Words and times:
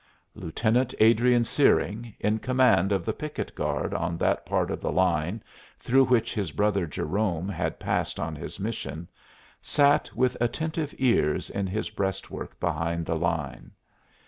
Lieutenant 0.33 0.95
Adrian 0.99 1.43
Searing, 1.43 2.15
in 2.19 2.39
command 2.39 2.91
of 2.91 3.05
the 3.05 3.13
picket 3.13 3.53
guard 3.53 3.93
on 3.93 4.17
that 4.17 4.47
part 4.47 4.71
of 4.71 4.81
the 4.81 4.91
line 4.91 5.43
through 5.79 6.05
which 6.05 6.33
his 6.33 6.51
brother 6.51 6.87
Jerome 6.87 7.47
had 7.47 7.77
passed 7.79 8.19
on 8.19 8.35
his 8.35 8.59
mission, 8.59 9.07
sat 9.61 10.09
with 10.15 10.35
attentive 10.41 10.95
ears 10.97 11.51
in 11.51 11.67
his 11.67 11.91
breastwork 11.91 12.59
behind 12.59 13.05
the 13.05 13.15
line. 13.15 13.73